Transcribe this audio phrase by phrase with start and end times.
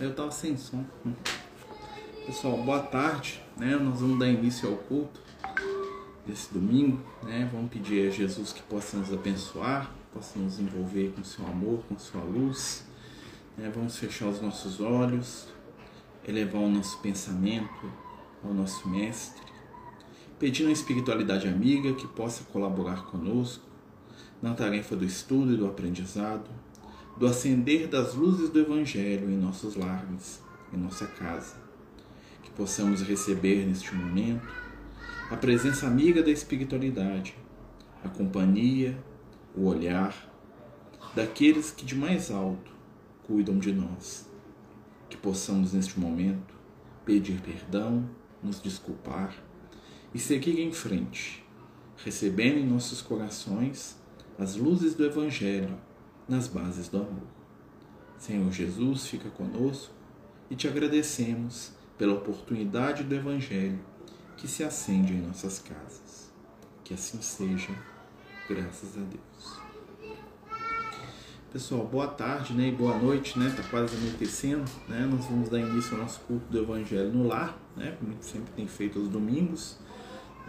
[0.00, 0.84] Eu tava sem som.
[2.24, 3.42] Pessoal, boa tarde.
[3.56, 3.74] Né?
[3.74, 5.20] Nós vamos dar início ao culto
[6.24, 7.02] desse domingo.
[7.24, 7.50] Né?
[7.52, 11.98] Vamos pedir a Jesus que possa nos abençoar, possa nos envolver com seu amor, com
[11.98, 12.86] sua luz.
[13.56, 13.72] Né?
[13.74, 15.48] Vamos fechar os nossos olhos,
[16.24, 17.92] elevar o nosso pensamento
[18.44, 19.42] ao nosso Mestre,
[20.38, 23.64] pedindo a espiritualidade amiga que possa colaborar conosco
[24.40, 26.48] na tarefa do estudo e do aprendizado
[27.18, 30.40] do acender das luzes do Evangelho em nossos lares,
[30.72, 31.56] em nossa casa.
[32.42, 34.48] Que possamos receber neste momento
[35.28, 37.34] a presença amiga da espiritualidade,
[38.04, 38.96] a companhia,
[39.54, 40.14] o olhar
[41.14, 42.70] daqueles que de mais alto
[43.26, 44.30] cuidam de nós.
[45.10, 46.54] Que possamos neste momento
[47.04, 48.08] pedir perdão,
[48.40, 49.34] nos desculpar
[50.14, 51.44] e seguir em frente,
[51.96, 53.98] recebendo em nossos corações
[54.38, 55.87] as luzes do Evangelho
[56.28, 57.26] nas bases do amor.
[58.18, 59.94] Senhor Jesus, fica conosco
[60.50, 63.78] e te agradecemos pela oportunidade do Evangelho
[64.36, 66.32] que se acende em nossas casas.
[66.84, 67.70] Que assim seja,
[68.48, 69.58] graças a Deus.
[71.52, 73.52] Pessoal, boa tarde né, e boa noite, né?
[73.56, 75.08] Tá quase anoitecendo, né?
[75.10, 77.96] Nós vamos dar início ao nosso culto do Evangelho no lar, né?
[77.98, 79.78] Como sempre tem feito aos domingos,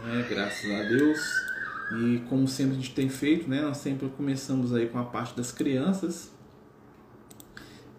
[0.03, 0.25] né?
[0.29, 1.48] Graças a Deus.
[1.91, 5.35] E como sempre a gente tem feito, né, nós sempre começamos aí com a parte
[5.35, 6.31] das crianças.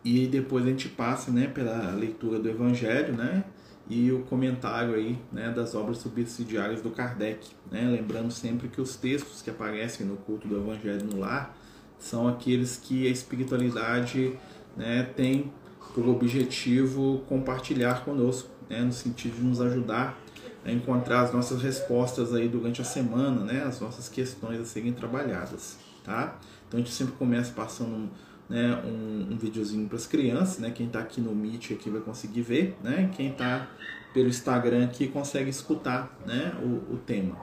[0.04, 3.44] E depois a gente passa, né, pela leitura do Evangelho, né,
[3.88, 8.96] e o comentário aí, né, das obras subsidiárias do Kardec, né, lembrando sempre que os
[8.96, 11.56] textos que aparecem no culto do Evangelho no lar
[11.98, 14.38] são aqueles que a espiritualidade,
[14.76, 15.52] né, tem
[15.92, 20.16] por objetivo compartilhar conosco, né, no sentido de nos ajudar
[20.64, 23.62] a encontrar as nossas respostas aí durante a semana, né?
[23.62, 26.38] As nossas questões a serem trabalhadas, tá?
[26.68, 28.10] Então a gente sempre começa passando
[28.48, 30.70] né, um, um videozinho para as crianças, né?
[30.70, 33.10] Quem está aqui no Meet aqui vai conseguir ver, né?
[33.16, 33.68] Quem está
[34.12, 36.52] pelo Instagram aqui consegue escutar, né?
[36.62, 37.36] O, o tema.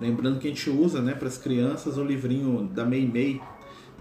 [0.00, 3.40] Lembrando que a gente usa, né, para as crianças o livrinho da Mei Mei,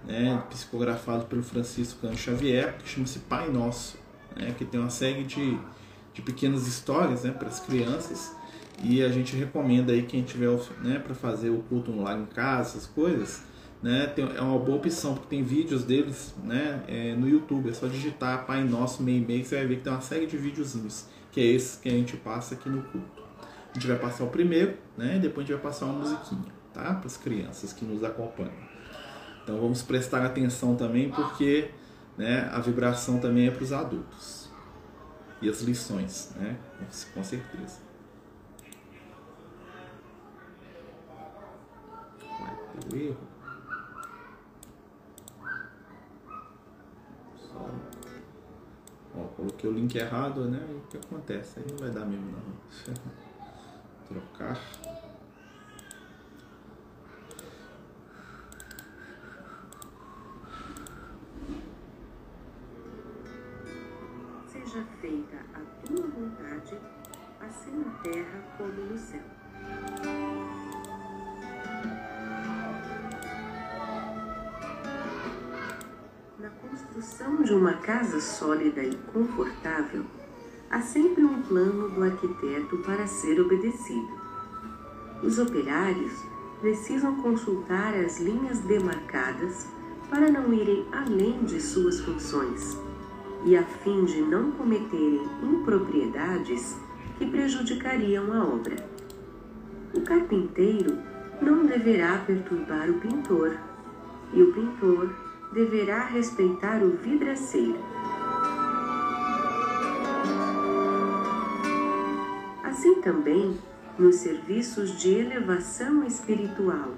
[0.05, 3.97] né, psicografado pelo Francisco Cano Xavier, que chama-se Pai Nosso,
[4.35, 5.57] né, que tem uma série de,
[6.13, 8.35] de pequenas histórias, né, para as crianças
[8.81, 10.49] e a gente recomenda aí quem tiver
[10.81, 13.43] né, para fazer o culto online em casa, essas coisas,
[13.81, 17.69] né, tem, é uma boa opção, porque tem vídeos deles né, é, no YouTube.
[17.69, 20.37] É só digitar Pai Nosso Meio Meio, você vai ver que tem uma série de
[20.37, 23.23] videozinhos, que é esse que a gente passa aqui no culto.
[23.71, 26.51] A gente vai passar o primeiro, né, e depois a gente vai passar uma musiquinha,
[26.73, 26.93] tá?
[26.93, 28.73] Para as crianças que nos acompanham.
[29.43, 31.71] Então vamos prestar atenção também, porque
[32.17, 34.49] né, a vibração também é para os adultos.
[35.41, 36.55] E as lições, né?
[37.13, 37.92] Com certeza.
[42.95, 43.33] Erro.
[49.15, 50.65] Ó, coloquei o link errado, né?
[50.69, 51.59] E o que acontece?
[51.59, 52.93] Aí não vai dar mesmo não.
[54.07, 54.57] Trocar.
[64.47, 66.77] Seja feita a tua vontade,
[67.39, 69.32] assim na terra como no céu.
[77.23, 80.03] Construção de uma casa sólida e confortável,
[80.69, 84.09] há sempre um plano do arquiteto para ser obedecido.
[85.23, 86.13] Os operários
[86.59, 89.67] precisam consultar as linhas demarcadas
[90.09, 92.77] para não irem além de suas funções
[93.45, 96.77] e a fim de não cometerem impropriedades
[97.17, 98.75] que prejudicariam a obra.
[99.95, 100.97] O carpinteiro
[101.41, 103.57] não deverá perturbar o pintor,
[104.33, 105.09] e o pintor
[105.53, 107.77] deverá respeitar o vidraceiro.
[112.63, 113.57] Assim também,
[113.97, 116.89] nos serviços de elevação espiritual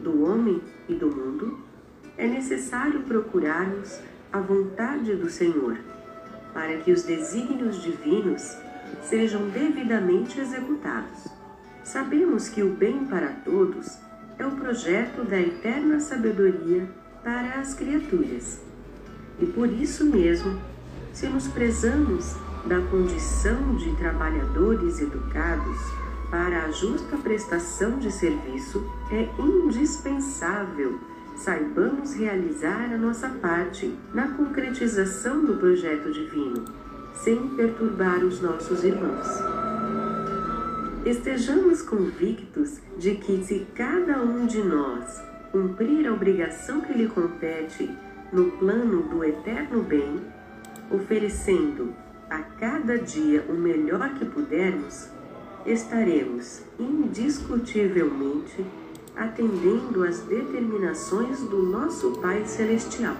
[0.00, 1.58] do homem e do mundo,
[2.16, 3.98] é necessário procurarmos
[4.32, 5.76] a vontade do Senhor,
[6.52, 8.56] para que os desígnios divinos
[9.02, 11.26] sejam devidamente executados.
[11.82, 13.98] Sabemos que o bem para todos
[14.38, 16.88] é o projeto da eterna sabedoria
[17.24, 18.60] para as criaturas.
[19.40, 20.60] E por isso mesmo,
[21.12, 22.36] se nos prezamos
[22.66, 25.78] da condição de trabalhadores educados
[26.30, 31.00] para a justa prestação de serviço, é indispensável
[31.36, 36.64] saibamos realizar a nossa parte na concretização do projeto divino,
[37.14, 39.26] sem perturbar os nossos irmãos.
[41.04, 45.22] Estejamos convictos de que se cada um de nós
[45.54, 47.88] cumprir a obrigação que lhe compete
[48.32, 50.20] no plano do eterno bem,
[50.90, 51.94] oferecendo
[52.28, 55.10] a cada dia o melhor que pudermos,
[55.64, 58.66] estaremos indiscutivelmente
[59.14, 63.14] atendendo às determinações do nosso Pai Celestial.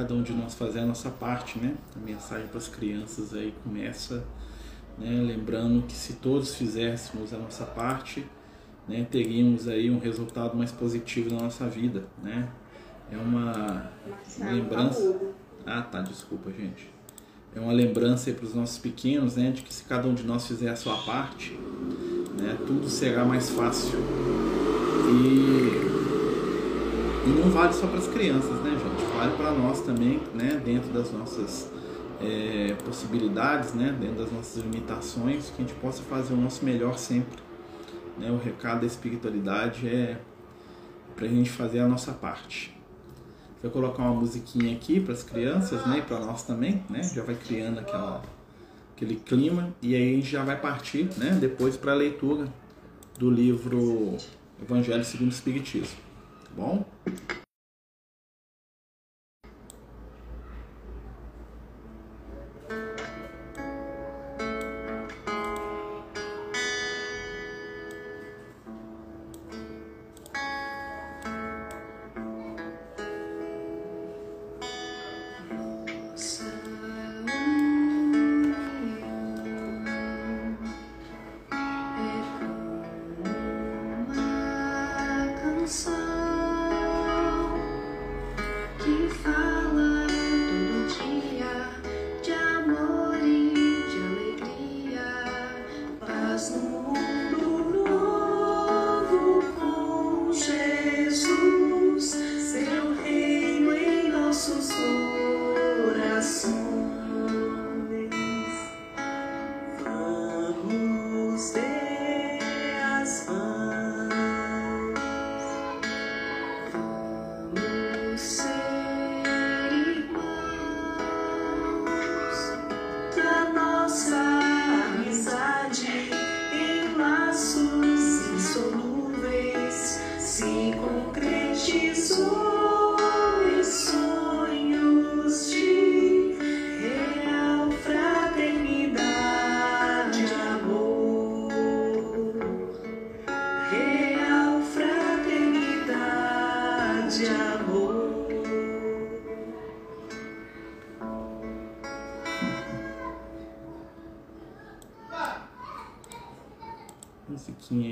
[0.00, 1.74] Cada um de nós fazer a nossa parte, né?
[1.94, 4.24] A mensagem para as crianças aí começa,
[4.98, 5.20] né?
[5.20, 8.24] lembrando que se todos fizéssemos a nossa parte,
[8.88, 9.06] né?
[9.10, 12.48] teríamos aí um resultado mais positivo na nossa vida, né?
[13.12, 13.90] É uma
[14.38, 15.20] lembrança.
[15.66, 16.88] Ah, tá, desculpa, gente.
[17.54, 20.46] É uma lembrança para os nossos pequenos, né, de que se cada um de nós
[20.46, 21.58] fizer a sua parte,
[22.38, 23.98] né, tudo será mais fácil.
[25.12, 25.89] E,
[27.26, 29.12] e não vale só para as crianças, né, gente?
[29.14, 31.70] Vale para nós também, né, dentro das nossas
[32.20, 36.96] é, possibilidades, né, dentro das nossas limitações, que a gente possa fazer o nosso melhor
[36.98, 37.38] sempre.
[38.18, 38.30] Né?
[38.30, 40.18] O recado da espiritualidade é
[41.14, 42.74] para a gente fazer a nossa parte.
[43.62, 47.02] Vou colocar uma musiquinha aqui para as crianças, né, e para nós também, né?
[47.02, 48.22] Já vai criando aquela
[48.96, 52.46] aquele clima e aí a gente já vai partir, né, depois para a leitura
[53.18, 54.16] do livro
[54.62, 56.09] Evangelho segundo o Espiritismo.
[56.56, 56.84] Bom?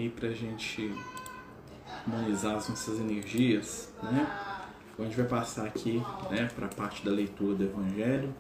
[0.08, 0.93] Aí pra gente
[2.06, 4.26] harmonizar as nossas energias, né?
[4.93, 8.34] Então a gente vai passar aqui, né, para a parte da leitura do Evangelho,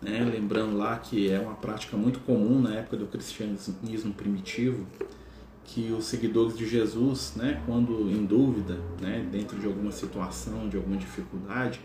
[0.00, 0.24] né?
[0.24, 4.86] Lembrando lá que é uma prática muito comum na época do cristianismo primitivo,
[5.64, 10.76] que os seguidores de Jesus, né, quando em dúvida, né, dentro de alguma situação, de
[10.76, 11.80] alguma dificuldade,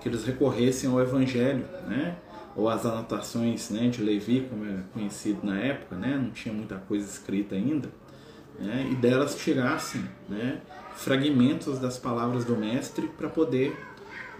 [0.00, 2.18] que eles recorressem ao Evangelho, né,
[2.54, 6.76] ou as anotações né, de Levi, como é conhecido na época, né, não tinha muita
[6.76, 7.88] coisa escrita ainda,
[8.58, 10.60] né, e delas tirassem né,
[10.94, 13.76] fragmentos das palavras do Mestre para poder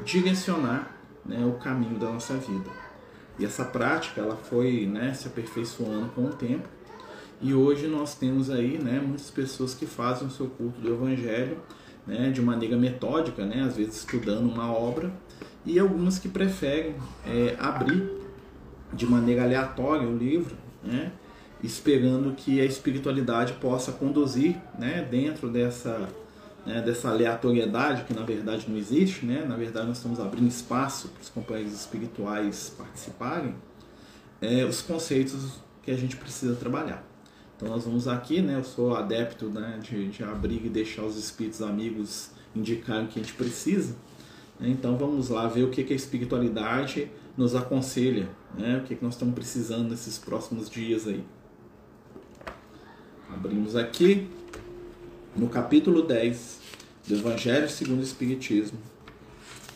[0.05, 2.71] direcionar né, o caminho da nossa vida.
[3.39, 6.69] E essa prática ela foi né, se aperfeiçoando com o tempo,
[7.41, 11.59] e hoje nós temos aí né, muitas pessoas que fazem o seu culto do Evangelho
[12.07, 15.13] né, de maneira metódica, né, às vezes estudando uma obra,
[15.65, 16.95] e algumas que preferem
[17.27, 18.11] é, abrir
[18.93, 21.13] de maneira aleatória o livro, né,
[21.67, 26.09] esperando que a espiritualidade possa conduzir né, dentro dessa,
[26.65, 29.45] né, dessa aleatoriedade que na verdade não existe, né?
[29.45, 33.55] na verdade nós estamos abrindo espaço para os companheiros espirituais participarem,
[34.41, 37.05] é, os conceitos que a gente precisa trabalhar.
[37.57, 41.17] Então nós vamos aqui, né, eu sou adepto né, de, de abrir e deixar os
[41.17, 43.97] espíritos amigos indicarem o que a gente precisa,
[44.61, 44.69] né?
[44.69, 48.79] então vamos lá ver o que, que a espiritualidade nos aconselha, né?
[48.79, 51.25] o que, que nós estamos precisando nesses próximos dias aí.
[53.29, 54.29] Abrimos aqui
[55.35, 56.61] no capítulo 10
[57.09, 58.79] do Evangelho segundo o Espiritismo,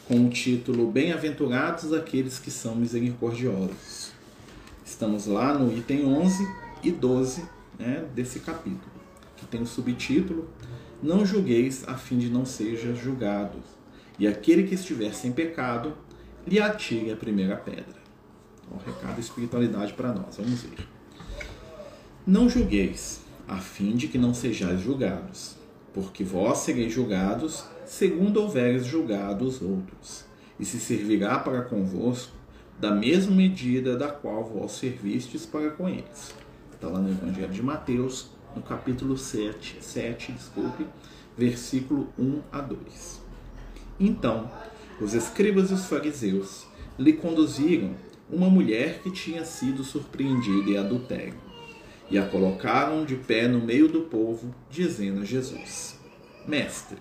[0.07, 4.13] com o título Bem-aventurados aqueles que são misericordiosos.
[4.85, 6.47] Estamos lá no item 11
[6.85, 7.45] e 12
[7.77, 8.93] né, desse capítulo,
[9.37, 10.49] que tem o subtítulo
[11.03, 13.59] Não julgueis a fim de não seja julgado,
[14.17, 15.95] e aquele que estiver sem pecado,
[16.47, 18.01] lhe atire a primeira pedra.
[18.65, 20.87] Então, recado de espiritualidade para nós, vamos ver.
[22.25, 25.57] Não julgueis a fim de que não sejais julgados,
[25.93, 30.25] porque vós sereis julgados segundo houveres julgado os outros,
[30.57, 32.33] e se servirá para convosco
[32.79, 36.33] da mesma medida da qual vós servistes para com eles.
[36.73, 40.87] Está lá no Evangelho de Mateus, no capítulo 7, 7 desculpe,
[41.37, 43.21] versículo 1 a 2.
[43.99, 44.49] Então,
[45.01, 47.97] os escribas e os fariseus lhe conduziram
[48.31, 51.50] uma mulher que tinha sido surpreendida em adultério
[52.11, 55.99] e a colocaram de pé no meio do povo, dizendo a Jesus:
[56.47, 56.99] Mestre,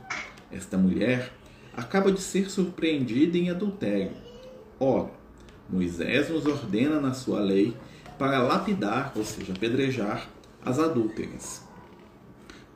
[0.52, 1.32] esta mulher
[1.76, 4.12] acaba de ser surpreendida em adultério.
[4.80, 5.12] Ora,
[5.70, 7.76] Moisés nos ordena na sua lei
[8.18, 10.30] para lapidar, ou seja, apedrejar,
[10.64, 11.64] as adúlteras.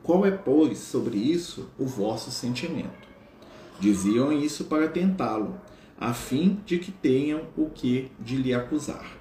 [0.02, 3.08] Qual é, pois, sobre isso o vosso sentimento?
[3.80, 5.58] Diziam isso para tentá-lo,
[5.98, 9.16] a fim de que tenham o que de lhe acusar.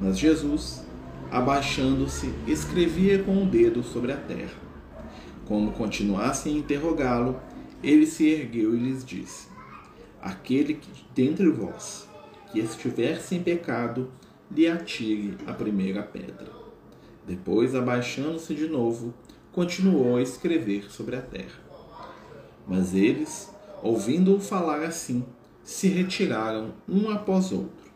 [0.00, 0.84] Mas Jesus,
[1.30, 4.66] abaixando-se, escrevia com o dedo sobre a terra.
[5.44, 7.40] Como continuassem a interrogá-lo,
[7.82, 9.48] ele se ergueu e lhes disse:
[10.20, 12.08] Aquele que dentre vós
[12.50, 14.10] que estiver sem pecado,
[14.50, 16.50] lhe atire a primeira pedra.
[17.26, 19.12] Depois, abaixando-se de novo,
[19.52, 21.60] continuou a escrever sobre a terra.
[22.66, 23.50] Mas eles,
[23.82, 25.24] ouvindo-o falar assim,
[25.62, 27.90] se retiraram um após outro,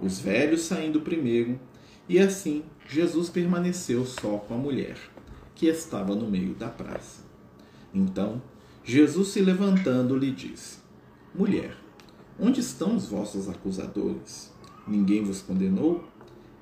[0.00, 1.58] os velhos saindo primeiro,
[2.08, 4.98] e assim Jesus permaneceu só com a mulher,
[5.54, 7.22] que estava no meio da praça.
[7.92, 8.40] Então,
[8.84, 10.78] Jesus se levantando lhe disse:
[11.34, 11.76] Mulher,
[12.38, 14.52] Onde estão os vossos acusadores?
[14.86, 16.04] Ninguém vos condenou?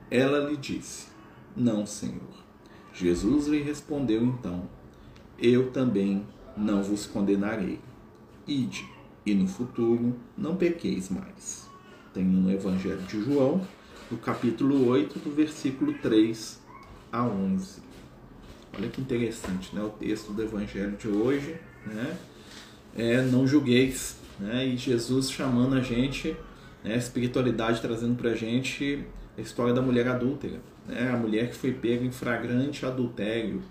[0.09, 1.09] Ela lhe disse:
[1.57, 2.45] Não, Senhor.
[2.93, 4.69] Jesus lhe respondeu então:
[5.37, 6.25] Eu também
[6.57, 7.81] não vos condenarei.
[8.47, 8.89] Ide,
[9.27, 11.69] e no futuro não pequeis mais.
[12.13, 13.61] Tem no Evangelho de João,
[14.14, 16.61] no capítulo 8, do versículo 3
[17.11, 17.83] a 11.
[18.76, 19.83] Olha que interessante, né?
[19.83, 21.56] O texto do Evangelho de hoje,
[21.87, 22.16] né?
[22.97, 24.66] É, não julgueis né?
[24.66, 26.37] E Jesus chamando a gente,
[26.83, 26.94] né?
[26.94, 29.04] a espiritualidade trazendo para a gente
[29.37, 31.11] a história da mulher adúltera, né?
[31.12, 33.62] A mulher que foi pega em flagrante adultério.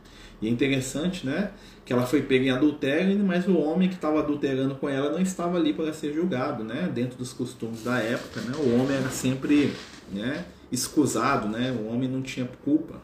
[0.42, 1.52] E é interessante, né?
[1.86, 5.22] Que ela foi pega em adultério, mas o homem que estava adulterando com ela não
[5.22, 6.90] estava ali para ser julgado, né?
[6.94, 8.54] Dentro dos costumes da época, né?
[8.58, 9.74] O homem era sempre,
[10.12, 10.46] né?
[10.72, 11.72] Escusado, né?
[11.72, 13.02] O homem não tinha culpa.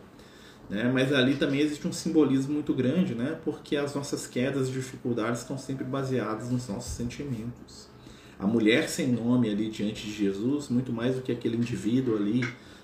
[0.70, 0.89] Né?
[0.94, 3.39] Mas ali também existe um simbolismo muito grande, né?
[3.44, 7.89] porque as nossas quedas e dificuldades estão sempre baseadas nos nossos sentimentos.
[8.38, 12.41] A mulher sem nome ali diante de Jesus, muito mais do que aquele indivíduo ali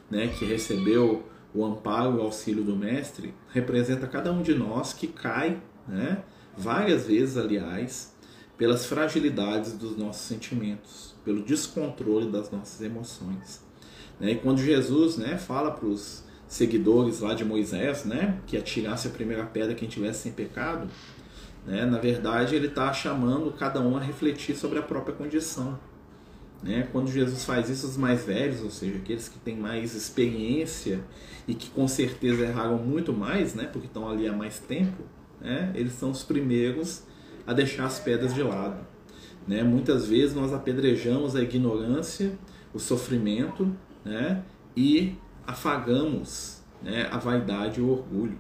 [0.10, 4.92] né, que recebeu o amparo e o auxílio do Mestre, representa cada um de nós
[4.92, 6.22] que cai, né,
[6.58, 8.14] várias vezes, aliás,
[8.58, 13.65] pelas fragilidades dos nossos sentimentos, pelo descontrole das nossas emoções.
[14.20, 14.32] Né?
[14.32, 19.12] E quando Jesus né, fala para os seguidores lá de Moisés, né, que atirasse a
[19.12, 20.88] primeira pedra quem tivesse sem pecado,
[21.66, 25.78] né, na verdade ele está chamando cada um a refletir sobre a própria condição.
[26.62, 26.88] Né?
[26.92, 31.00] Quando Jesus faz isso, os mais velhos, ou seja, aqueles que têm mais experiência
[31.48, 35.04] e que com certeza erraram muito mais, né, porque estão ali há mais tempo,
[35.42, 37.04] né, eles são os primeiros
[37.46, 38.86] a deixar as pedras de lado.
[39.48, 39.64] Né?
[39.64, 42.32] Muitas vezes nós apedrejamos a ignorância,
[42.74, 44.44] o sofrimento né?
[44.78, 48.38] e afagamos né, a vaidade e o orgulho.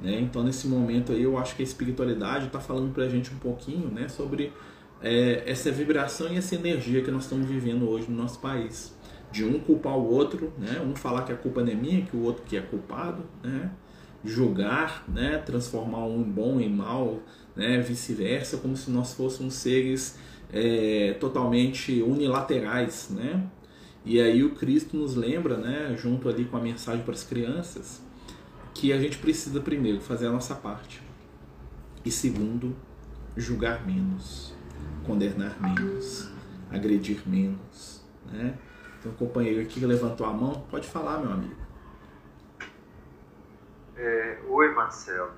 [0.00, 0.20] Né?
[0.20, 3.38] Então, nesse momento aí, eu acho que a espiritualidade está falando para a gente um
[3.38, 4.52] pouquinho né, sobre
[5.00, 8.94] é, essa vibração e essa energia que nós estamos vivendo hoje no nosso país.
[9.30, 10.80] De um culpar o outro, né?
[10.80, 13.70] um falar que a culpa não é minha, que o outro que é culpado, né?
[14.24, 15.38] julgar, né?
[15.38, 17.18] transformar um bom em mal,
[17.56, 17.80] né?
[17.80, 20.16] vice-versa, como se nós fôssemos seres
[20.52, 23.44] é, totalmente unilaterais, né?
[24.04, 28.02] E aí o Cristo nos lembra, né, junto ali com a mensagem para as crianças,
[28.74, 31.02] que a gente precisa primeiro fazer a nossa parte.
[32.04, 32.76] E segundo,
[33.34, 34.54] julgar menos,
[35.06, 36.30] condenar menos,
[36.70, 38.58] agredir menos, né?
[39.02, 41.56] Tem um companheiro aqui que levantou a mão, pode falar, meu amigo.
[43.96, 45.32] É, oi, Marcelo.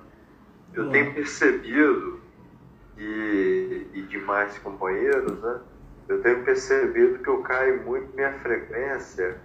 [0.73, 0.91] Eu Olá.
[0.91, 2.19] tenho percebido
[2.97, 5.59] e, e demais companheiros, né?
[6.07, 9.37] Eu tenho percebido que eu caio muito minha frequência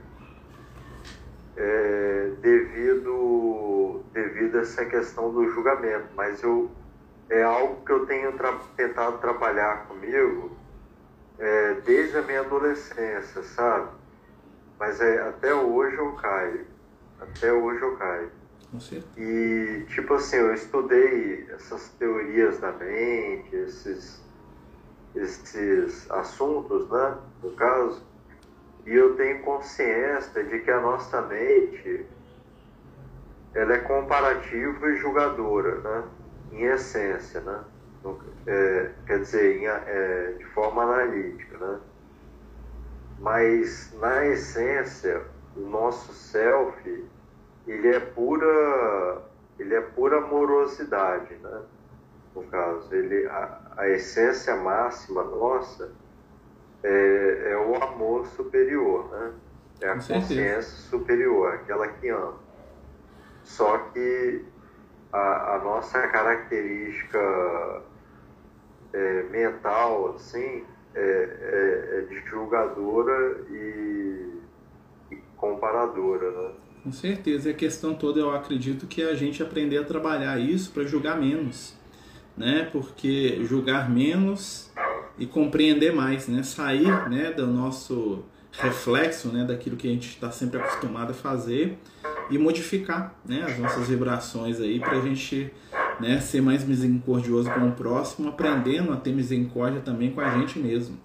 [1.57, 6.71] é, devido, devido a essa questão do julgamento, mas eu,
[7.29, 10.57] é algo que eu tenho tra tentado trabalhar comigo
[11.39, 13.91] é, desde a minha adolescência, sabe?
[14.79, 16.67] Mas é, até hoje eu caio,
[17.21, 18.31] até hoje eu caio.
[19.17, 24.22] E, tipo assim, eu estudei essas teorias da mente, esses
[25.15, 28.03] esses assuntos, né, no caso,
[28.87, 32.07] e eu tenho consciência de que a nossa mente
[33.55, 36.05] ela é comparativa e julgadora, né?
[36.53, 37.65] Em essência, né?
[38.47, 41.81] É, quer dizer, em, é, de forma analítica, né?
[43.21, 45.23] Mas na essência,
[45.57, 47.09] o nosso self,
[47.67, 49.23] ele é pura,
[49.59, 51.63] ele é pura amorosidade, né?
[52.35, 55.91] No caso, ele, a, a essência máxima nossa
[56.83, 59.33] é, é o amor superior, né?
[59.81, 62.35] É a consciência superior, aquela que ama.
[63.43, 64.45] Só que
[65.13, 67.19] a, a nossa característica
[68.93, 70.65] é, mental, assim,
[70.95, 74.41] é, é, é de julgadora e,
[75.11, 76.51] e comparadora, né?
[76.85, 77.49] Com certeza.
[77.49, 80.85] E a questão toda, eu acredito que é a gente aprender a trabalhar isso para
[80.85, 81.77] julgar menos,
[82.43, 82.69] né?
[82.73, 84.69] Porque julgar menos
[85.17, 86.43] e compreender mais, né?
[86.43, 91.79] Sair, né, do nosso reflexo, né, daquilo que a gente está sempre acostumado a fazer
[92.29, 95.53] e modificar, né, as nossas vibrações aí para a gente,
[96.01, 100.59] né, ser mais misericordioso com o próximo, aprendendo a ter misericórdia também com a gente
[100.59, 100.99] mesmo,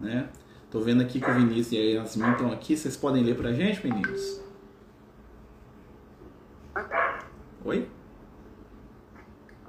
[0.00, 0.30] né?
[0.70, 3.52] Tô vendo aqui que o Vinícius e a Yasmin estão aqui, vocês podem ler pra
[3.52, 4.42] gente, meninos?
[7.64, 7.88] Oi?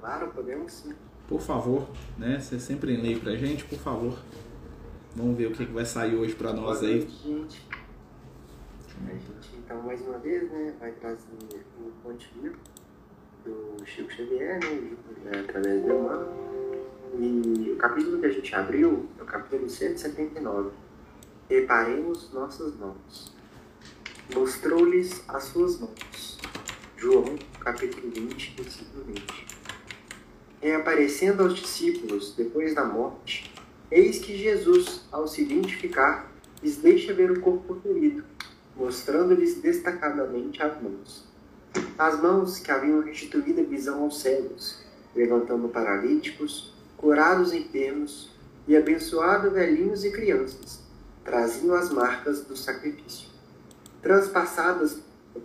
[0.00, 0.94] Claro, podemos sim.
[1.30, 2.40] Por favor, né?
[2.40, 4.18] Você sempre lê pra gente, por favor.
[5.14, 7.02] Vamos ver o que, que vai sair hoje para nós aí.
[7.02, 7.68] Gente.
[9.06, 11.28] A gente, então, mais uma vez, né, vai trazer
[11.80, 12.28] um ponte
[13.44, 14.58] do Chico Xavier,
[15.24, 16.28] né, através do Emmanuel.
[17.16, 20.70] E o capítulo que a gente abriu é o capítulo 179.
[21.48, 23.32] Reparemos nossas mãos.
[24.34, 26.38] Mostrou-lhes as suas mãos.
[26.96, 29.49] João, capítulo 20, versículo 20.
[30.60, 33.50] Reaparecendo aos discípulos depois da morte,
[33.90, 36.30] Eis que Jesus, ao se identificar,
[36.62, 38.22] lhes deixa ver o corpo ferido,
[38.76, 41.24] mostrando-lhes destacadamente as mãos.
[41.98, 44.80] As mãos que haviam restituído a visão aos cegos,
[45.12, 48.30] levantando paralíticos, curados enfermos
[48.68, 50.80] e abençoado velhinhos e crianças,
[51.24, 53.28] traziam as marcas do sacrifício.
[54.00, 55.00] Transpassadas,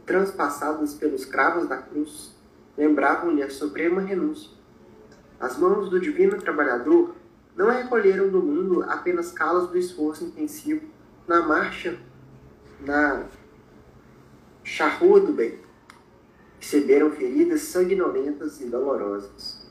[0.06, 2.30] transpassadas pelos cravos da cruz,
[2.78, 4.55] lembravam-lhe a suprema renúncia.
[5.39, 7.15] As mãos do divino trabalhador
[7.56, 10.82] não recolheram do mundo apenas calas do esforço intensivo
[11.28, 11.98] na marcha,
[12.80, 13.26] na
[14.63, 15.60] charrua do bem.
[16.60, 19.65] Receberam feridas sanguinolentas e dolorosas.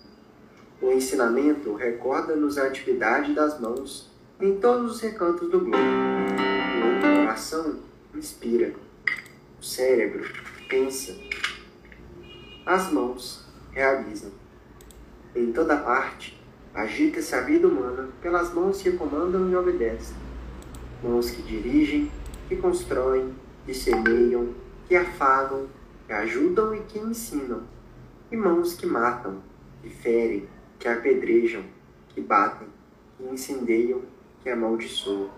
[0.80, 5.76] O ensinamento recorda-nos a atividade das mãos em todos os recantos do globo.
[5.76, 7.80] O coração
[8.14, 8.74] inspira,
[9.60, 10.24] o cérebro
[10.68, 11.14] pensa,
[12.66, 14.43] as mãos realizam.
[15.34, 16.44] Em toda parte,
[16.74, 20.16] Agita-se a vida humana pelas mãos que comandam e obedecem.
[21.00, 22.10] Mãos que dirigem,
[22.48, 23.32] que constroem,
[23.64, 24.52] que semeiam,
[24.88, 25.68] que afagam,
[26.04, 27.62] que ajudam e que ensinam.
[28.28, 29.40] E mãos que matam,
[29.80, 30.48] que ferem,
[30.80, 31.62] que apedrejam,
[32.08, 32.66] que batem,
[33.16, 34.02] que incendeiam,
[34.42, 35.30] que amaldiçoam.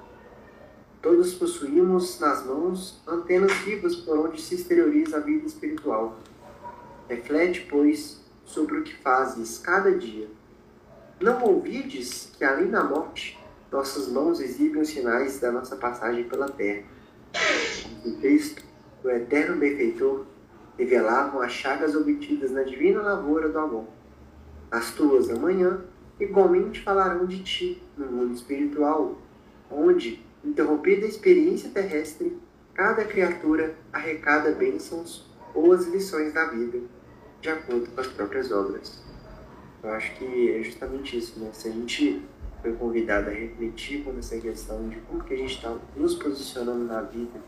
[1.03, 6.19] Todos possuímos nas mãos antenas vivas por onde se exterioriza a vida espiritual.
[7.07, 10.29] Reflete, pois, sobre o que fazes cada dia
[11.19, 13.39] não ouvides que além da morte,
[13.73, 16.85] nossas mãos exibem os sinais da nossa passagem pela terra.
[18.05, 18.63] O texto,
[19.03, 20.27] o eterno benfeitor,
[20.79, 23.87] revelavam as chagas obtidas na divina lavoura do amor.
[24.71, 25.85] As tuas amanhã
[26.21, 29.17] igualmente falarão de ti no mundo espiritual,
[29.71, 32.39] onde, interrompida a experiência terrestre,
[32.75, 36.79] cada criatura arrecada bênçãos ou as lições da vida,
[37.47, 39.01] de acordo com as próprias obras.
[39.81, 41.51] Eu acho que é justamente isso, né?
[41.53, 42.21] Se a gente
[42.61, 46.85] foi convidado a refletir com essa questão de como que a gente está nos posicionando
[46.85, 47.39] na vida,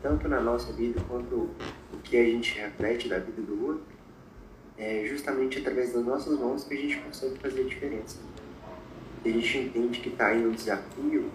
[0.00, 3.84] tanto na nossa vida quanto o que a gente reflete da vida do outro,
[4.78, 8.18] é justamente através das nossas mãos que a gente consegue fazer a diferença.
[9.24, 11.28] E a gente entende que está aí um desafio,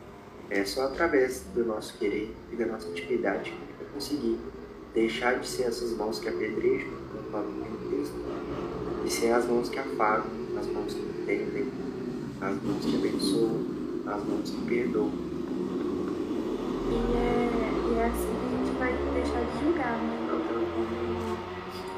[0.50, 4.40] é só através do nosso querer e da nossa atividade que a gente vai conseguir
[4.94, 8.16] deixar de ser essas mãos que apedrejam, como falo no texto,
[9.06, 11.70] e as mãos que afagam, as mãos que entendem,
[12.40, 13.66] as mãos que abençoam,
[14.08, 15.12] as mãos que perdoam.
[16.88, 17.50] E é,
[17.86, 20.16] e é assim que a gente vai deixar de julgar, né?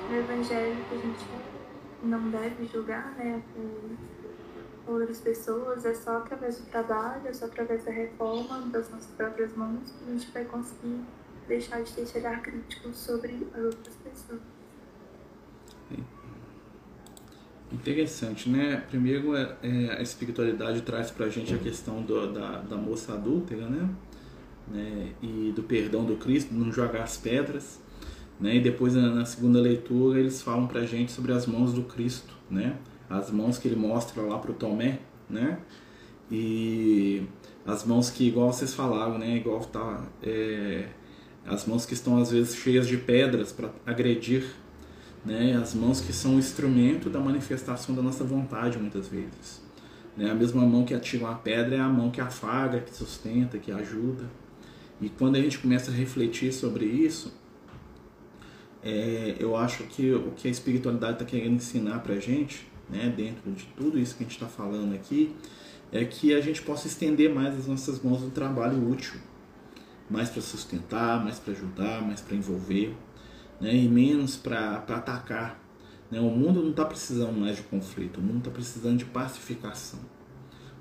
[0.10, 1.26] No Evangelho que a gente
[2.04, 3.44] não deve julgar, né?
[4.84, 9.12] Por outras pessoas, é só através do trabalho, é só através da reforma das nossas
[9.16, 11.02] próprias mãos que a gente vai conseguir
[11.48, 14.51] deixar de ter olhar crítico sobre as outras pessoas.
[17.72, 18.84] Interessante, né?
[18.90, 23.14] Primeiro, é, é, a espiritualidade traz para a gente a questão do, da, da moça
[23.14, 23.90] adúltera, né?
[24.68, 25.12] né?
[25.22, 27.80] E do perdão do Cristo, não jogar as pedras.
[28.40, 28.56] né?
[28.56, 32.34] E depois na segunda leitura eles falam para a gente sobre as mãos do Cristo,
[32.50, 32.76] né?
[33.10, 35.60] As mãos que ele mostra lá para o Tomé, né?
[36.30, 37.24] E
[37.66, 39.38] as mãos que igual vocês falaram, né?
[39.38, 40.88] Igual tá é,
[41.46, 44.46] as mãos que estão às vezes cheias de pedras para agredir,
[45.26, 45.56] né?
[45.62, 49.62] As mãos que são o instrumento da manifestação da nossa vontade muitas vezes.
[50.16, 50.30] Né?
[50.30, 53.72] A mesma mão que atira uma pedra é a mão que afaga, que sustenta, que
[53.72, 54.26] ajuda.
[55.00, 57.34] E quando a gente começa a refletir sobre isso,
[58.84, 63.14] é, eu acho que o que a espiritualidade está querendo ensinar para a gente, né,
[63.16, 65.36] dentro de tudo isso que a gente está falando aqui,
[65.92, 69.20] é que a gente possa estender mais as nossas mãos no trabalho útil,
[70.10, 72.96] mais para sustentar, mais para ajudar, mais para envolver,
[73.62, 75.62] né, e menos para atacar.
[76.10, 76.19] Né?
[76.19, 80.00] O mundo não está precisando mais de conflito, o mundo está precisando de pacificação.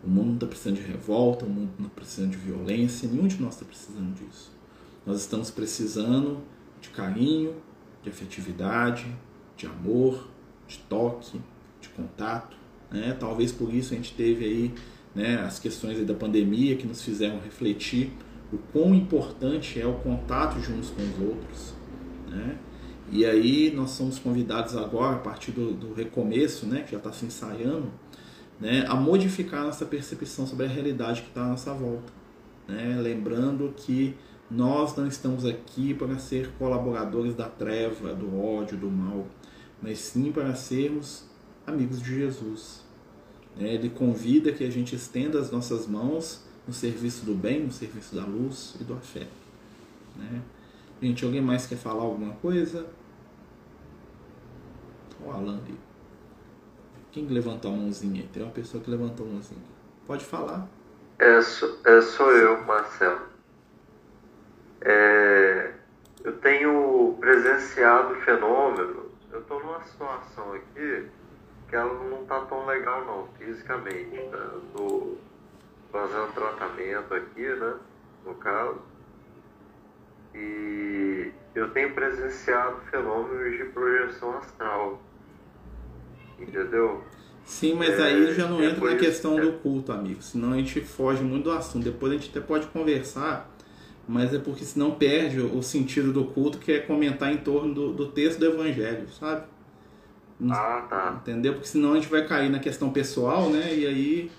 [0.02, 3.28] O mundo não está precisando de revolta, o mundo não está precisando de violência, nenhum
[3.28, 4.50] de nós está precisando disso.
[5.04, 6.40] Nós estamos precisando
[6.80, 7.54] de carinho,
[8.02, 9.06] de afetividade,
[9.56, 10.28] de amor,
[10.66, 11.38] de toque,
[11.80, 12.56] de contato.
[12.90, 13.14] Né?
[13.20, 14.74] Talvez por isso a gente teve aí
[15.14, 18.10] né, as questões da pandemia que nos fizeram refletir
[18.50, 21.74] o quão importante é o contato de uns com os outros.
[22.28, 22.58] Né?
[23.10, 27.12] E aí nós somos convidados agora, a partir do, do recomeço, né, que já está
[27.12, 27.90] se ensaiando,
[28.60, 32.12] né, a modificar nossa percepção sobre a realidade que está à nossa volta.
[32.68, 32.96] Né?
[33.02, 34.14] Lembrando que
[34.48, 39.26] nós não estamos aqui para ser colaboradores da treva, do ódio, do mal,
[39.82, 41.24] mas sim para sermos
[41.66, 42.84] amigos de Jesus.
[43.56, 43.74] Né?
[43.74, 48.14] Ele convida que a gente estenda as nossas mãos no serviço do bem, no serviço
[48.14, 49.28] da luz e do afeto.
[50.16, 50.42] Né?
[51.02, 52.86] Gente, alguém mais quer falar alguma coisa?
[55.24, 55.78] O Alan ali.
[57.12, 58.28] Quem levantou a mãozinha aí?
[58.28, 59.60] Tem uma pessoa que levantou a mãozinha.
[60.06, 60.66] Pode falar.
[61.18, 63.20] É, sou, é, sou eu, Marcelo.
[64.80, 65.72] É,
[66.24, 69.10] eu tenho presenciado fenômenos.
[69.32, 71.08] Eu estou numa situação aqui
[71.68, 74.16] que ela não está tão legal não, fisicamente.
[74.16, 74.50] Né?
[74.66, 75.18] Estou
[75.92, 77.74] fazendo tratamento aqui, né?
[78.24, 78.78] No caso.
[80.34, 85.00] E eu tenho presenciado fenômenos de projeção astral.
[86.40, 87.04] Entendeu?
[87.44, 89.42] Sim, mas é, aí já não entra na questão é...
[89.42, 90.22] do culto, amigo.
[90.22, 91.84] Senão a gente foge muito do assunto.
[91.84, 93.50] Depois a gente até pode conversar
[94.10, 97.92] mas é porque senão perde o sentido do culto, que é comentar em torno do,
[97.92, 99.44] do texto do evangelho, sabe?
[100.50, 101.20] Ah, tá.
[101.22, 101.52] Entendeu?
[101.52, 103.72] Porque senão a gente vai cair na questão pessoal, né?
[103.72, 104.30] E aí,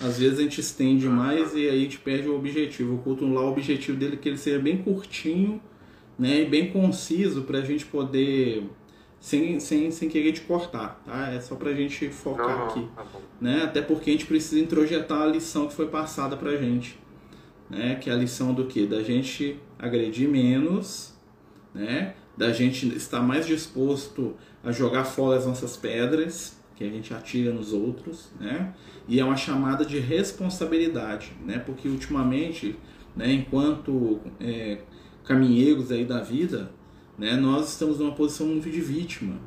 [0.00, 2.96] às vezes a gente estende mais e aí a gente perde o objetivo.
[2.96, 5.60] O culto lá, o objetivo dele é que ele seja bem curtinho,
[6.18, 6.42] né?
[6.42, 8.64] E bem conciso para a gente poder
[9.24, 11.30] sem, sem, sem querer te cortar, tá?
[11.32, 12.88] É só pra gente focar não, não, aqui.
[12.94, 13.06] Tá
[13.40, 13.62] né?
[13.64, 16.98] Até porque a gente precisa introjetar a lição que foi passada pra gente
[17.68, 17.96] né?
[17.96, 18.86] Que é a lição do que?
[18.86, 21.14] Da gente agredir menos,
[21.74, 22.14] né?
[22.36, 27.52] Da gente estar mais disposto a jogar fora as nossas pedras que a gente atira
[27.52, 28.74] nos outros, né?
[29.06, 31.58] E é uma chamada de responsabilidade, né?
[31.58, 32.76] Porque ultimamente,
[33.14, 33.32] né?
[33.32, 34.80] Enquanto é,
[35.24, 36.72] caminheiros aí da vida,
[37.18, 37.36] né?
[37.36, 39.38] Nós estamos numa posição muito de vítima,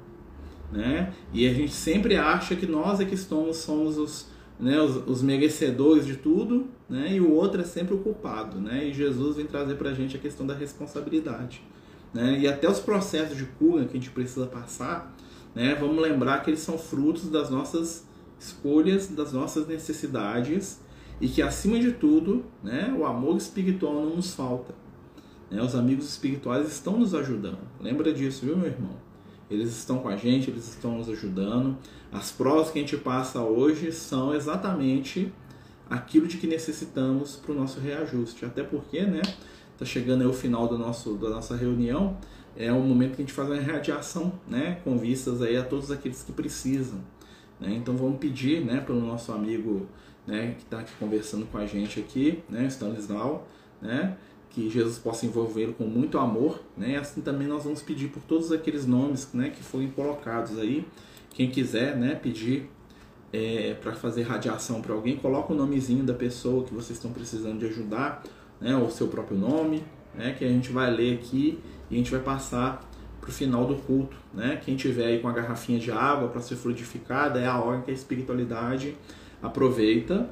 [0.72, 1.14] né?
[1.34, 5.22] E a gente sempre acha que nós é que somos, somos os né, os, os,
[5.22, 9.46] merecedores de tudo, né, e o outro é sempre o culpado, né, e Jesus vem
[9.46, 11.62] trazer para a gente a questão da responsabilidade,
[12.14, 15.16] né, e até os processos de cura que a gente precisa passar,
[15.54, 18.08] né, vamos lembrar que eles são frutos das nossas
[18.40, 20.80] escolhas, das nossas necessidades,
[21.20, 24.74] e que acima de tudo, né, o amor espiritual não nos falta,
[25.50, 29.08] né, os amigos espirituais estão nos ajudando, lembra disso, viu, meu irmão?
[29.50, 31.78] Eles estão com a gente, eles estão nos ajudando.
[32.12, 35.32] As provas que a gente passa hoje são exatamente
[35.90, 38.46] aquilo de que necessitamos para o nosso reajuste.
[38.46, 39.22] Até porque, né?
[39.78, 42.18] Tá chegando aí o final do nosso, da nossa reunião.
[42.58, 44.82] É um momento que a gente faz uma radiação, né?
[44.84, 47.00] Com vistas aí a todos aqueles que precisam.
[47.60, 47.74] Né?
[47.74, 48.82] Então vamos pedir, né?
[48.82, 49.88] Para o nosso amigo,
[50.26, 50.56] né?
[50.58, 52.66] Que está aqui conversando com a gente aqui, né?
[52.68, 53.48] Stanislau,
[53.82, 54.18] né?
[54.50, 56.98] Que Jesus possa envolvê-lo com muito amor, né?
[56.98, 60.86] Assim também nós vamos pedir por todos aqueles nomes, né, que foram colocados aí.
[61.30, 62.70] Quem quiser, né, pedir
[63.32, 67.60] é, para fazer radiação para alguém, coloca o nomezinho da pessoa que vocês estão precisando
[67.60, 68.24] de ajudar,
[68.60, 69.84] né, ou seu próprio nome,
[70.16, 71.60] né, que a gente vai ler aqui
[71.92, 72.82] e a gente vai passar
[73.22, 74.60] para o final do culto, né?
[74.64, 77.92] Quem tiver aí com a garrafinha de água para ser fluidificada é a hora que
[77.92, 78.96] a espiritualidade
[79.42, 80.30] aproveita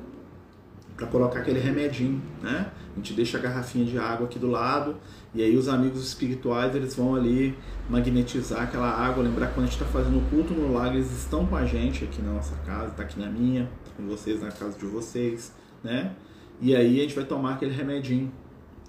[0.95, 2.71] para colocar aquele remedinho, né?
[2.93, 4.95] A gente deixa a garrafinha de água aqui do lado
[5.33, 7.57] e aí os amigos espirituais eles vão ali
[7.89, 9.23] magnetizar aquela água.
[9.23, 12.05] Lembrar quando a gente está fazendo o culto no lago, eles estão com a gente
[12.05, 15.53] aqui na nossa casa, está aqui na minha, com vocês na casa de vocês,
[15.83, 16.15] né?
[16.61, 18.31] E aí a gente vai tomar aquele remedinho,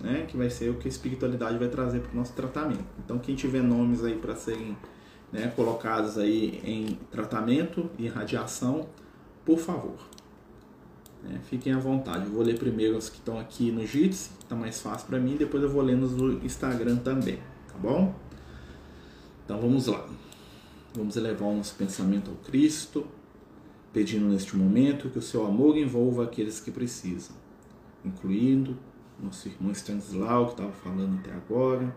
[0.01, 2.85] né, que vai ser o que a espiritualidade vai trazer para o nosso tratamento.
[3.05, 4.77] Então, quem tiver nomes aí para serem
[5.33, 8.87] né, colocados aí em tratamento e radiação,
[9.45, 9.97] por favor,
[11.27, 12.27] né, fiquem à vontade.
[12.27, 15.19] Eu vou ler primeiro os que estão aqui no Jitsi, que está mais fácil para
[15.19, 18.15] mim, depois eu vou ler no Instagram também, tá bom?
[19.45, 20.07] Então vamos lá.
[20.95, 23.07] Vamos elevar o nosso pensamento ao Cristo,
[23.93, 27.37] pedindo neste momento que o seu amor envolva aqueles que precisam,
[28.05, 28.77] incluindo
[29.23, 31.95] nosso irmão Stanislau, que estava falando até agora,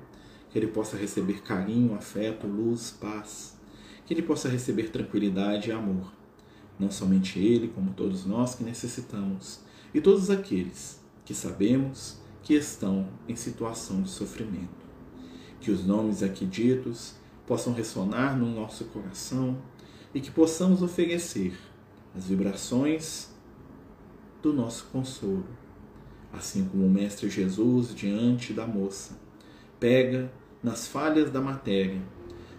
[0.50, 3.58] que ele possa receber carinho, afeto, luz, paz,
[4.06, 6.12] que ele possa receber tranquilidade e amor.
[6.80, 9.60] Não somente ele, como todos nós que necessitamos,
[9.94, 14.88] e todos aqueles que sabemos que estão em situação de sofrimento.
[15.60, 17.16] Que os nomes aqui ditos
[17.46, 19.58] possam ressonar no nosso coração
[20.14, 21.54] e que possamos oferecer
[22.16, 23.30] as vibrações
[24.42, 25.46] do nosso consolo
[26.32, 29.18] assim como o Mestre Jesus diante da moça.
[29.80, 32.02] Pega nas falhas da matéria,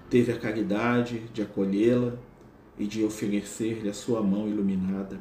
[0.08, 2.18] teve a caridade de acolhê-la
[2.80, 5.20] e de oferecer-lhe a sua mão iluminada.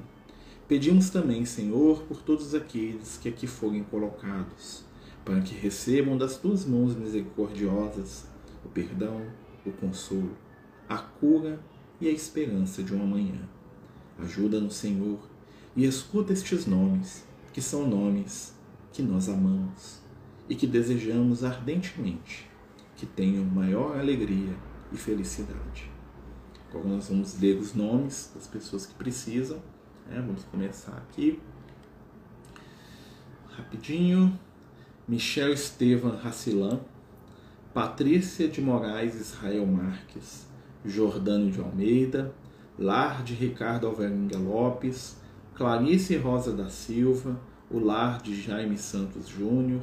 [0.66, 4.86] Pedimos também, Senhor, por todos aqueles que aqui forem colocados,
[5.26, 8.26] para que recebam das tuas mãos misericordiosas
[8.64, 9.22] o perdão,
[9.66, 10.38] o consolo,
[10.88, 11.60] a cura
[12.00, 13.42] e a esperança de uma manhã.
[14.18, 15.20] Ajuda-nos, Senhor,
[15.76, 18.54] e escuta estes nomes que são nomes
[18.94, 20.00] que nós amamos
[20.48, 22.50] e que desejamos ardentemente
[22.96, 24.56] que tenham maior alegria
[24.94, 25.99] e felicidade.
[26.70, 29.58] Agora nós vamos ler os nomes das pessoas que precisam.
[30.08, 30.22] Né?
[30.26, 31.40] Vamos começar aqui.
[33.50, 34.40] Rapidinho.
[35.10, 36.82] Michel Estevan Racilan,
[37.74, 40.46] Patrícia de Moraes Israel Marques,
[40.86, 42.32] Jordânio de Almeida,
[42.78, 45.18] Lar de Ricardo Alvarenga Lopes,
[45.56, 49.82] Clarice Rosa da Silva, o Lar de Jaime Santos Júnior,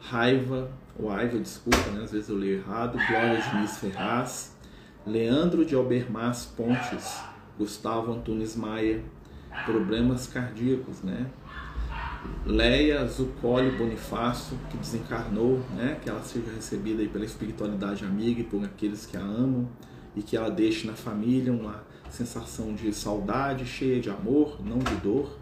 [0.00, 2.02] Raiva, ou Aiva, desculpa, né?
[2.02, 4.51] às vezes eu leio errado, Glória Diniz Ferraz,
[5.06, 7.20] Leandro de Albermas Pontes,
[7.58, 9.02] Gustavo Antunes Maia,
[9.64, 11.26] problemas cardíacos, né?
[12.46, 15.98] Leia Zucoli Bonifácio, que desencarnou, né?
[16.00, 19.68] que ela seja recebida aí pela espiritualidade amiga e por aqueles que a amam,
[20.14, 24.94] e que ela deixe na família uma sensação de saudade, cheia de amor, não de
[24.96, 25.36] dor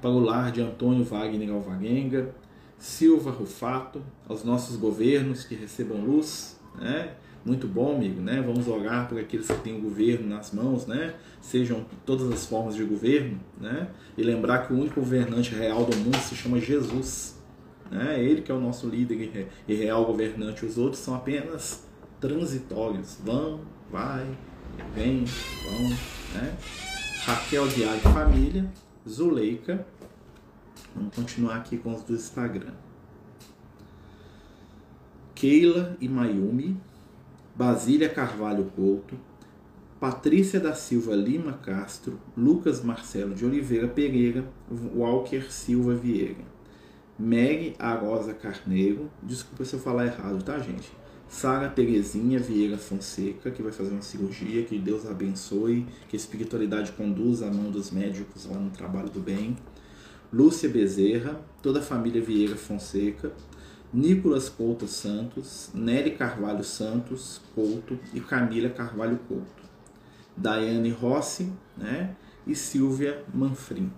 [0.00, 2.34] para o lar de Antônio Wagner Alvarenga,
[2.78, 7.14] Silva Rufato, aos nossos governos que recebam luz, né?
[7.46, 8.42] Muito bom, amigo, né?
[8.44, 11.14] Vamos orar por aqueles que têm o governo nas mãos, né?
[11.40, 13.88] Sejam todas as formas de governo, né?
[14.18, 17.40] E lembrar que o único governante real do mundo se chama Jesus,
[17.88, 18.20] né?
[18.20, 21.86] Ele que é o nosso líder e real governante, os outros são apenas
[22.20, 23.16] transitórios.
[23.24, 23.60] Vão,
[23.92, 24.26] vai,
[24.92, 25.90] vem, vão,
[26.34, 26.56] né?
[27.26, 28.68] Raquel Diário Família,
[29.08, 29.86] Zuleika.
[30.96, 32.72] Vamos continuar aqui com os do Instagram.
[35.36, 36.80] Keila e Mayumi,
[37.56, 39.18] Basília Carvalho Couto,
[39.98, 44.46] Patrícia da Silva Lima Castro, Lucas Marcelo de Oliveira Pereira,
[44.94, 46.44] Walker Silva Vieira,
[47.18, 50.92] Meg Arosa Carneiro, desculpa se eu falar errado, tá gente?
[51.30, 56.92] Sara Terezinha Vieira Fonseca, que vai fazer uma cirurgia, que Deus abençoe, que a espiritualidade
[56.92, 59.56] conduza a mão dos médicos lá no trabalho do bem.
[60.30, 63.32] Lúcia Bezerra, toda a família Vieira Fonseca,
[63.96, 69.64] Nicolas Couto Santos, Nery Carvalho Santos Couto e Camila Carvalho Couto.
[70.36, 72.14] Daiane Rossi né,
[72.46, 73.90] e Silvia Manfrim.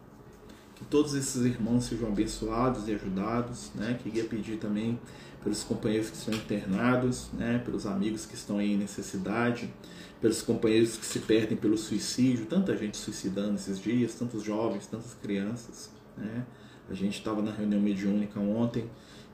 [0.76, 3.72] Que todos esses irmãos sejam abençoados e ajudados.
[3.74, 3.98] Né?
[4.00, 5.00] Queria pedir também
[5.42, 9.68] pelos companheiros que estão internados, né, pelos amigos que estão em necessidade,
[10.20, 15.14] pelos companheiros que se perdem pelo suicídio, tanta gente suicidando esses dias, tantos jovens, tantas
[15.14, 15.90] crianças.
[16.16, 16.46] Né?
[16.88, 18.88] A gente estava na reunião mediúnica ontem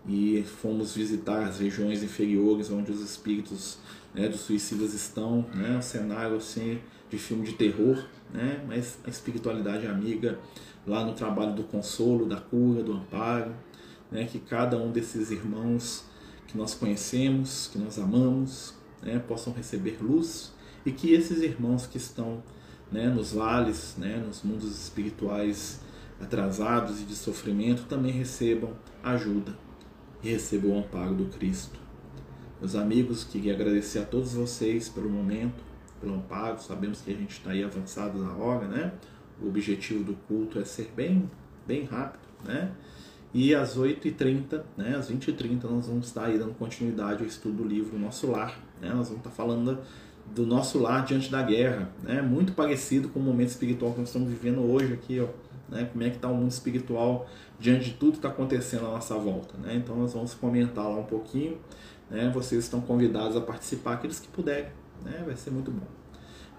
[0.06, 3.78] e fomos visitar as regiões inferiores onde os espíritos
[4.14, 5.76] né, dos suicidas estão, né?
[5.78, 6.78] um cenário assim
[7.10, 8.62] de filme de terror, né?
[8.66, 10.38] mas a espiritualidade amiga
[10.86, 13.54] lá no trabalho do consolo, da cura, do amparo
[14.10, 16.04] né, que cada um desses irmãos
[16.46, 20.52] que nós conhecemos, que nós amamos, né, possam receber luz
[20.84, 22.42] e que esses irmãos que estão
[22.92, 25.80] né, nos vales, né, nos mundos espirituais
[26.20, 29.64] atrasados e de sofrimento também recebam ajuda
[30.24, 31.78] e recebam o amparo do Cristo.
[32.58, 35.62] Meus amigos, queria agradecer a todos vocês pelo momento,
[36.00, 36.60] pelo amparo.
[36.62, 38.92] Sabemos que a gente está aí avançado na hora, né?
[39.42, 41.30] O objetivo do culto é ser bem,
[41.66, 42.72] bem rápido, né?
[43.34, 47.64] E às 8h30, né, às 20h30, nós vamos estar aí dando continuidade ao estudo do
[47.64, 48.56] livro Nosso Lar.
[48.80, 48.90] Né?
[48.90, 49.80] Nós vamos estar falando
[50.32, 52.22] do nosso lar diante da guerra, né?
[52.22, 55.26] muito parecido com o momento espiritual que nós estamos vivendo hoje aqui, ó,
[55.68, 55.88] né?
[55.90, 57.26] Como é que está o mundo espiritual
[57.58, 59.74] diante de tudo que está acontecendo à nossa volta, né?
[59.76, 61.58] Então nós vamos comentar lá um pouquinho,
[62.10, 62.30] né?
[62.34, 64.70] Vocês estão convidados a participar, aqueles que puderem,
[65.04, 65.22] né?
[65.24, 65.86] Vai ser muito bom.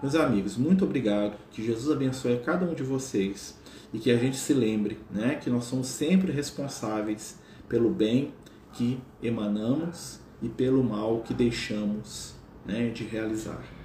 [0.02, 1.36] Meus amigos, muito obrigado.
[1.50, 3.58] Que Jesus abençoe cada um de vocês
[3.92, 5.36] e que a gente se lembre, né?
[5.36, 7.38] Que nós somos sempre responsáveis
[7.68, 8.32] pelo bem
[8.72, 12.34] que emanamos e pelo mal que deixamos,
[12.66, 12.90] né?
[12.90, 13.75] De realizar.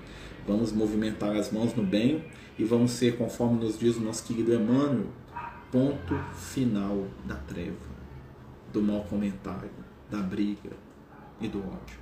[0.48, 2.26] Vamos movimentar as mãos no bem
[2.58, 5.08] e vamos ser, conforme nos diz o nosso querido Emmanuel,
[5.72, 7.78] ponto final da treva,
[8.74, 9.70] do mau comentário,
[10.10, 10.72] da briga
[11.40, 12.00] e do ódio.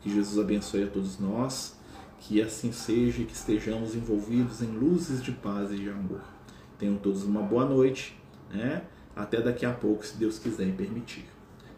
[0.00, 1.76] Que Jesus abençoe a todos nós,
[2.20, 6.22] que assim seja e que estejamos envolvidos em luzes de paz e de amor.
[6.78, 8.18] Tenham todos uma boa noite,
[8.50, 8.84] né?
[9.14, 11.26] Até daqui a pouco, se Deus quiser e permitir.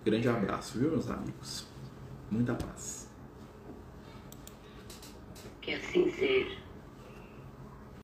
[0.04, 1.66] Grande abraço, viu, meus amigos?
[2.30, 3.03] Muita paz.
[5.64, 6.63] Que assim seja.